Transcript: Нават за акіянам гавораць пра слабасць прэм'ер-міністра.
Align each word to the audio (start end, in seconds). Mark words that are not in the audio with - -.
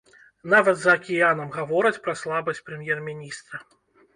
Нават 0.53 0.79
за 0.83 0.95
акіянам 0.99 1.51
гавораць 1.57 2.01
пра 2.07 2.17
слабасць 2.23 2.65
прэм'ер-міністра. 2.71 3.63